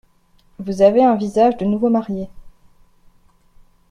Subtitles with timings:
[0.57, 2.27] Vous avez un visage de nouveau marié.